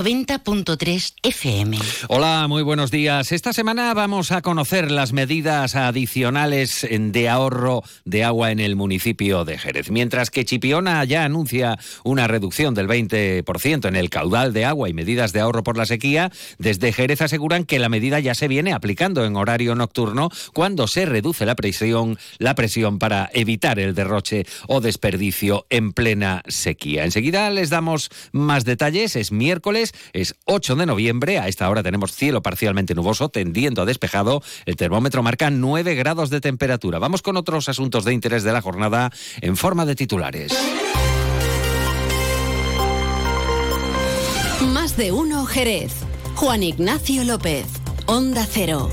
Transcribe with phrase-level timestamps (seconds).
[0.00, 1.76] 90.3 FM.
[2.08, 3.32] Hola, muy buenos días.
[3.32, 9.44] Esta semana vamos a conocer las medidas adicionales de ahorro de agua en el municipio
[9.44, 9.90] de Jerez.
[9.90, 14.94] Mientras que Chipiona ya anuncia una reducción del 20% en el caudal de agua y
[14.94, 18.72] medidas de ahorro por la sequía, desde Jerez aseguran que la medida ya se viene
[18.72, 24.46] aplicando en horario nocturno cuando se reduce la presión, la presión para evitar el derroche
[24.66, 27.04] o desperdicio en plena sequía.
[27.04, 29.14] Enseguida les damos más detalles.
[29.14, 31.38] Es miércoles es 8 de noviembre.
[31.38, 34.42] A esta hora tenemos cielo parcialmente nuboso, tendiendo a despejado.
[34.66, 36.98] El termómetro marca 9 grados de temperatura.
[36.98, 40.52] Vamos con otros asuntos de interés de la jornada en forma de titulares.
[44.72, 45.92] Más de uno Jerez.
[46.34, 47.66] Juan Ignacio López.
[48.06, 48.90] Onda Cero.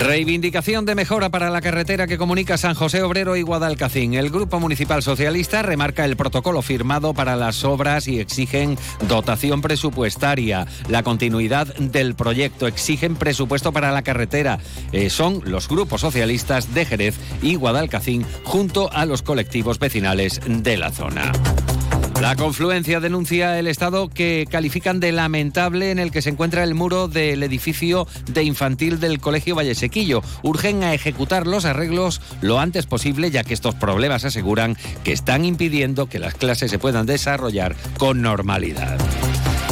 [0.00, 4.14] Reivindicación de mejora para la carretera que comunica San José Obrero y Guadalcacín.
[4.14, 10.66] El Grupo Municipal Socialista remarca el protocolo firmado para las obras y exigen dotación presupuestaria.
[10.88, 14.58] La continuidad del proyecto exigen presupuesto para la carretera.
[14.92, 20.78] Eh, son los grupos socialistas de Jerez y Guadalcacín junto a los colectivos vecinales de
[20.78, 21.30] la zona.
[22.20, 26.74] La confluencia denuncia el estado que califican de lamentable en el que se encuentra el
[26.74, 30.22] muro del edificio de infantil del Colegio Vallesequillo.
[30.42, 35.46] Urgen a ejecutar los arreglos lo antes posible ya que estos problemas aseguran que están
[35.46, 38.98] impidiendo que las clases se puedan desarrollar con normalidad.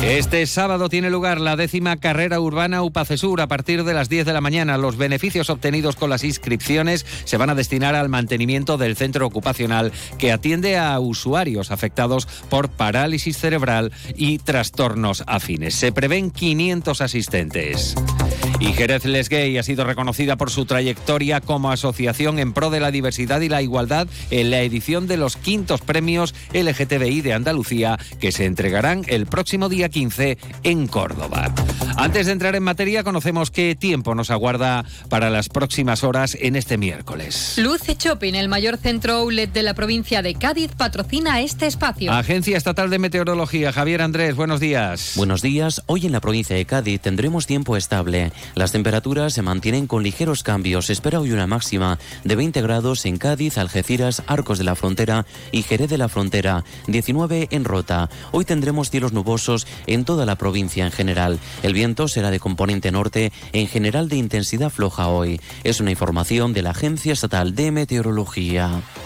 [0.02, 4.32] Este sábado tiene lugar la décima carrera urbana UPACESUR a partir de las 10 de
[4.32, 4.78] la mañana.
[4.78, 9.92] Los beneficios obtenidos con las inscripciones se van a destinar al mantenimiento del centro ocupacional
[10.16, 15.74] que atiende a usuarios afectados por parálisis cerebral y trastornos afines.
[15.74, 17.96] Se prevén 500 asistentes.
[18.60, 22.80] Y Jerez Les Gay ha sido reconocida por su trayectoria como asociación en pro de
[22.80, 27.98] la diversidad y la igualdad en la edición de los quintos premios LGTBI de Andalucía
[28.20, 31.54] que se entregarán el próximo día 15 en Córdoba.
[31.96, 36.56] Antes de entrar en materia, conocemos qué tiempo nos aguarda para las próximas horas en
[36.56, 37.54] este miércoles.
[37.58, 42.12] Luce Shopping, el mayor centro outlet de la provincia de Cádiz, patrocina este espacio.
[42.12, 45.12] Agencia Estatal de Meteorología, Javier Andrés, buenos días.
[45.14, 45.82] Buenos días.
[45.86, 48.32] Hoy en la provincia de Cádiz tendremos tiempo estable.
[48.54, 50.90] Las temperaturas se mantienen con ligeros cambios.
[50.90, 55.62] Espera hoy una máxima de 20 grados en Cádiz, Algeciras, Arcos de la Frontera y
[55.62, 58.10] Jerez de la Frontera, 19 en Rota.
[58.32, 61.38] Hoy tendremos cielos nubosos en toda la provincia en general.
[61.62, 65.40] El viento será de componente norte, en general de intensidad floja hoy.
[65.64, 68.82] Es una información de la Agencia Estatal de Meteorología.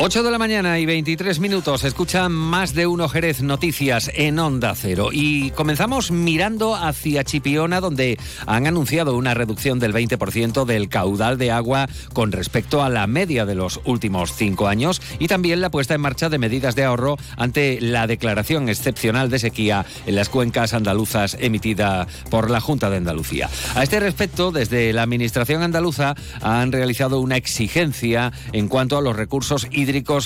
[0.00, 1.82] 8 de la mañana y 23 minutos.
[1.82, 5.08] Escuchan más de uno Jerez Noticias en Onda Cero.
[5.10, 8.16] Y comenzamos mirando hacia Chipiona, donde
[8.46, 13.44] han anunciado una reducción del 20% del caudal de agua con respecto a la media
[13.44, 17.16] de los últimos cinco años y también la puesta en marcha de medidas de ahorro
[17.36, 22.98] ante la declaración excepcional de sequía en las cuencas andaluzas emitida por la Junta de
[22.98, 23.50] Andalucía.
[23.74, 29.16] A este respecto, desde la Administración andaluza han realizado una exigencia en cuanto a los
[29.16, 29.66] recursos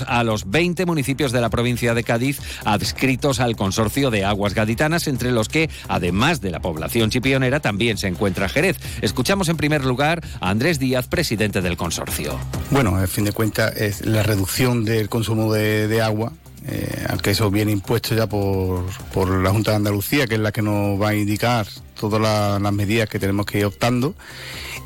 [0.06, 5.06] a los 20 municipios de la provincia de Cádiz adscritos al consorcio de aguas gaditanas,
[5.06, 8.76] entre los que, además de la población chipionera, también se encuentra Jerez.
[9.02, 12.38] Escuchamos en primer lugar a Andrés Díaz, presidente del consorcio.
[12.70, 16.32] Bueno, a fin de cuentas es la reducción del consumo de, agua
[16.66, 20.52] eh, aunque eso viene impuesto ya por, por, la Junta de Andalucía, que es la
[20.52, 21.66] que nos va a indicar
[21.98, 24.14] todas la, las medidas que tenemos que ir optando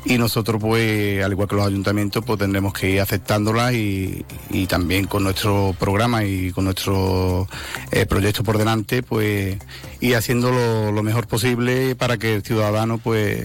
[0.05, 4.25] y nosotros pues al igual que los ayuntamientos pues tendremos que ir aceptándolas y,
[4.67, 7.47] también con nuestro programa y con nuestro
[7.91, 9.57] eh, proyecto por delante pues
[10.01, 13.41] ir haciendo lo, lo, mejor posible para que el ciudadano pues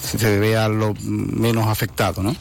[0.00, 2.34] se vea lo menos afectado, ¿no?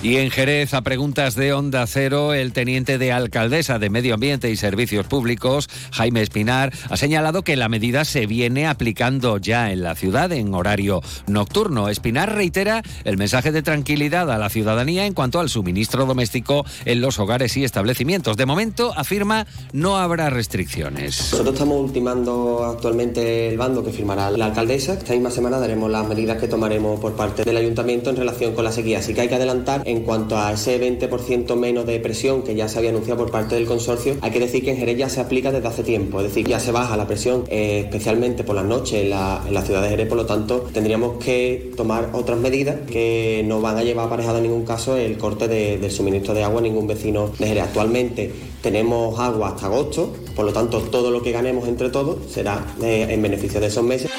[0.00, 4.48] Y en Jerez, a preguntas de Onda Cero, el teniente de alcaldesa de Medio Ambiente
[4.48, 9.82] y Servicios Públicos, Jaime Espinar, ha señalado que la medida se viene aplicando ya en
[9.82, 11.88] la ciudad en horario nocturno.
[11.88, 17.00] Espinar reitera el mensaje de tranquilidad a la ciudadanía en cuanto al suministro doméstico en
[17.00, 18.36] los hogares y establecimientos.
[18.36, 21.32] De momento, afirma, no habrá restricciones.
[21.32, 24.92] Nosotros estamos ultimando actualmente el bando que firmará la alcaldesa.
[24.92, 28.62] Esta misma semana daremos las medidas que tomaremos por parte del ayuntamiento en relación con
[28.62, 29.00] la sequía.
[29.00, 32.68] Así que hay que adelantar En cuanto a ese 20% menos de presión que ya
[32.68, 35.18] se había anunciado por parte del consorcio, hay que decir que en Jerez ya se
[35.18, 38.66] aplica desde hace tiempo, es decir, ya se baja la presión eh, especialmente por las
[38.66, 43.42] noches en la, ciudad de Jerez, por lo tanto tendríamos que tomar otras medidas que
[43.46, 46.62] no van a llevar aparejado en ningún caso el corte del suministro de agua a
[46.64, 47.64] ningún vecino de Jerez.
[47.64, 48.30] Actualmente
[48.60, 53.06] tenemos agua hasta agosto, por lo tanto todo lo que ganemos entre todos será eh,
[53.08, 54.10] en beneficio de esos meses.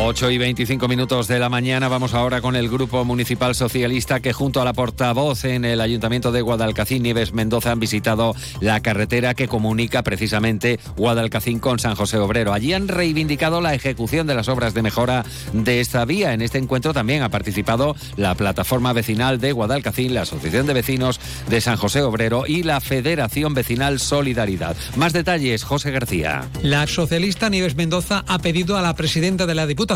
[0.00, 4.32] 8 y 25 minutos de la mañana vamos ahora con el Grupo Municipal Socialista que
[4.32, 9.34] junto a la portavoz en el Ayuntamiento de Guadalcacín, Nieves Mendoza, han visitado la carretera
[9.34, 12.52] que comunica precisamente Guadalcacín con San José Obrero.
[12.52, 16.32] Allí han reivindicado la ejecución de las obras de mejora de esta vía.
[16.32, 21.20] En este encuentro también ha participado la plataforma vecinal de Guadalcacín, la Asociación de Vecinos
[21.48, 24.76] de San José Obrero y la Federación Vecinal Solidaridad.
[24.96, 26.48] Más detalles, José García.
[26.62, 29.87] La socialista Nieves Mendoza ha pedido a la presidenta de la Diputación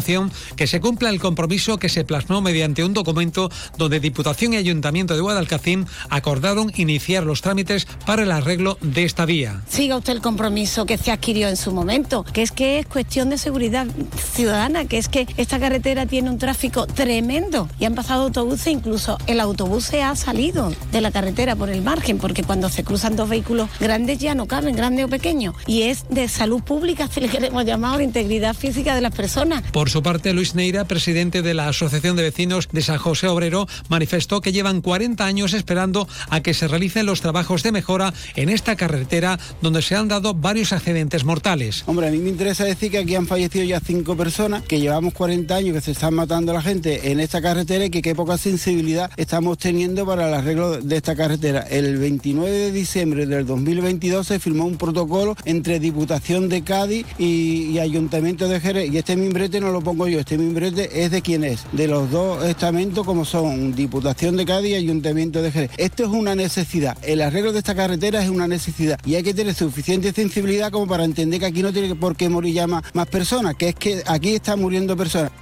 [0.57, 5.15] que se cumpla el compromiso que se plasmó mediante un documento donde Diputación y Ayuntamiento
[5.15, 9.63] de Guadalcacín acordaron iniciar los trámites para el arreglo de esta vía.
[9.69, 13.29] Siga usted el compromiso que se adquirió en su momento, que es que es cuestión
[13.29, 13.87] de seguridad
[14.35, 19.19] ciudadana, que es que esta carretera tiene un tráfico tremendo y han pasado autobuses, incluso
[19.27, 23.15] el autobús se ha salido de la carretera por el margen, porque cuando se cruzan
[23.15, 27.21] dos vehículos grandes ya no caben, grande o pequeño, y es de salud pública, si
[27.21, 29.63] le queremos llamar, de integridad física de las personas.
[29.89, 34.41] Su parte, Luis Neira, presidente de la Asociación de Vecinos de San José Obrero, manifestó
[34.41, 38.77] que llevan 40 años esperando a que se realicen los trabajos de mejora en esta
[38.77, 41.85] carretera donde se han dado varios accidentes mortales.
[41.87, 45.15] Hombre, a mí me interesa decir que aquí han fallecido ya cinco personas, que llevamos
[45.15, 48.15] 40 años que se están matando a la gente en esta carretera y que qué
[48.15, 51.61] poca sensibilidad estamos teniendo para el arreglo de esta carretera.
[51.61, 57.71] El 29 de diciembre del 2022 se firmó un protocolo entre Diputación de Cádiz y,
[57.71, 61.23] y Ayuntamiento de Jerez y este mimbrete no lo pongo yo, este mimbrete es de
[61.23, 65.71] quién es, de los dos estamentos como son Diputación de Cádiz y Ayuntamiento de Jerez.
[65.77, 69.35] Esto es una necesidad, el arreglo de esta carretera es una necesidad y hay que
[69.35, 72.83] tener suficiente sensibilidad como para entender que aquí no tiene por qué morir ya más,
[72.95, 75.33] más personas, que es que aquí están muriendo personas.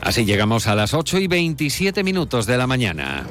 [0.00, 3.24] Así llegamos a las 8 y 27 minutos de la mañana.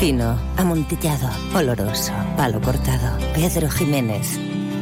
[0.00, 3.18] Fino, amontillado, oloroso, palo cortado.
[3.34, 4.59] Pedro Jiménez.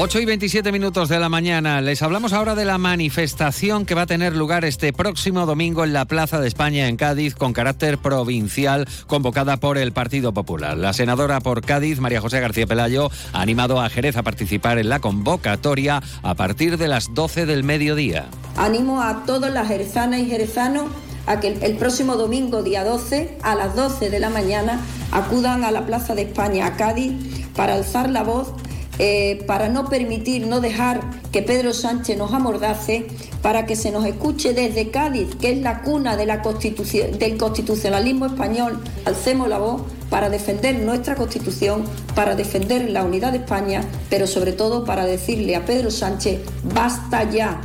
[0.00, 1.80] 8 y 27 minutos de la mañana.
[1.80, 5.92] Les hablamos ahora de la manifestación que va a tener lugar este próximo domingo en
[5.92, 10.76] la Plaza de España en Cádiz con carácter provincial convocada por el Partido Popular.
[10.76, 14.88] La senadora por Cádiz, María José García Pelayo, ha animado a Jerez a participar en
[14.88, 18.28] la convocatoria a partir de las 12 del mediodía.
[18.56, 20.84] Animo a todas las jerezanas y jerezanos
[21.26, 24.80] a que el próximo domingo, día 12, a las 12 de la mañana,
[25.10, 27.14] acudan a la Plaza de España, a Cádiz,
[27.56, 28.54] para alzar la voz
[28.98, 31.00] eh, para no permitir, no dejar
[31.32, 33.06] que Pedro Sánchez nos amordace,
[33.42, 38.26] para que se nos escuche desde Cádiz, que es la cuna de la del constitucionalismo
[38.26, 44.26] español, alcemos la voz para defender nuestra constitución, para defender la unidad de España, pero
[44.26, 47.60] sobre todo para decirle a Pedro Sánchez, basta ya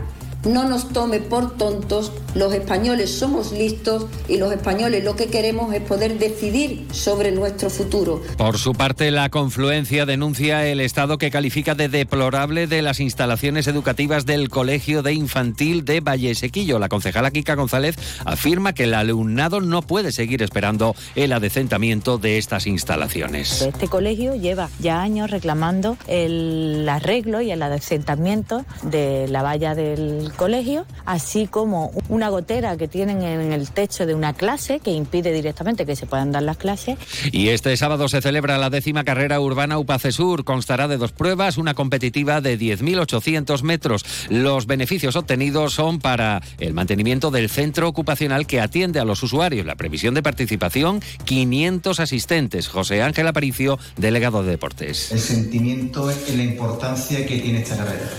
[0.46, 5.74] no nos tome por tontos, los españoles somos listos y los españoles lo que queremos
[5.74, 8.22] es poder decidir sobre nuestro futuro.
[8.38, 13.68] Por su parte, la confluencia denuncia el estado que califica de deplorable de las instalaciones
[13.68, 16.80] educativas del Colegio de Infantil de Valle Sequillo.
[16.80, 17.96] La concejala Kika González
[18.26, 23.62] afirma que el alumnado no puede seguir esperando el adecentamiento de estas instalaciones.
[23.62, 30.33] Este colegio lleva ya años reclamando el arreglo y el adecentamiento de la valla del
[30.34, 35.32] colegio, así como una gotera que tienen en el techo de una clase que impide
[35.34, 36.98] directamente que se puedan dar las clases.
[37.32, 40.44] Y este sábado se celebra la décima carrera urbana UPACESUR.
[40.44, 44.06] Constará de dos pruebas, una competitiva de 10.800 metros.
[44.30, 49.66] Los beneficios obtenidos son para el mantenimiento del centro ocupacional que atiende a los usuarios.
[49.66, 52.68] La previsión de participación, 500 asistentes.
[52.68, 55.12] José Ángel Aparicio, delegado de deportes.
[55.12, 58.10] El sentimiento y la importancia que tiene esta carrera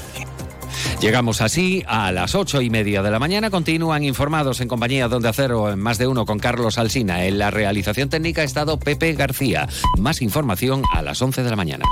[1.05, 3.51] Llegamos así a las ocho y media de la mañana.
[3.51, 7.27] Continúan informados en compañía Donde Acero en más de uno con Carlos Alsina.
[7.27, 9.69] En la realización técnica ha estado Pepe García.
[9.99, 11.85] Más información a las once de la mañana.